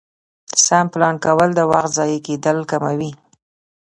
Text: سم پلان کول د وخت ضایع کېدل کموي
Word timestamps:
سم 0.65 0.85
پلان 0.93 1.15
کول 1.25 1.49
د 1.55 1.61
وخت 1.71 1.89
ضایع 1.97 2.19
کېدل 2.27 2.57
کموي 2.71 3.11